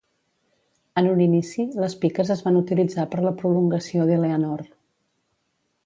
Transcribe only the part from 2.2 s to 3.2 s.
es van utilitzar